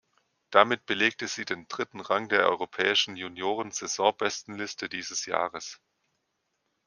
[0.49, 5.79] Damit belegte sie den dritten Rang der europäischen Junioren-Saisonbestenliste dieses Jahres.